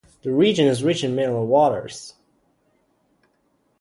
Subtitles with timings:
[0.23, 2.15] The region is rich in mineral waters.